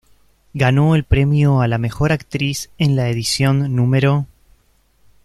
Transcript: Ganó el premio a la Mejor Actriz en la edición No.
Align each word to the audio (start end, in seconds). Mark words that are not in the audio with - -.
Ganó 0.55 0.95
el 0.95 1.03
premio 1.03 1.61
a 1.61 1.67
la 1.67 1.77
Mejor 1.77 2.11
Actriz 2.11 2.71
en 2.79 2.95
la 2.95 3.07
edición 3.09 3.75
No. 3.75 4.25